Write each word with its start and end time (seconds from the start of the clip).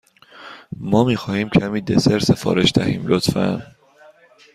ما 0.77 1.03
می 1.03 1.15
خواهیم 1.15 1.49
کمی 1.49 1.81
دسر 1.81 2.19
سفارش 2.19 2.71
دهیم، 2.75 3.07
لطفا. 3.07 3.73